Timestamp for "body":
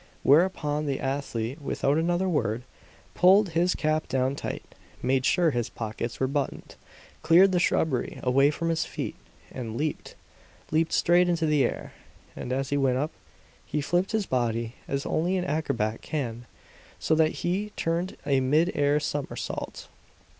14.25-14.73